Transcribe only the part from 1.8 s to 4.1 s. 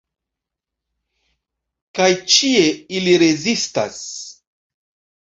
Kaj ĉie ili rezistas.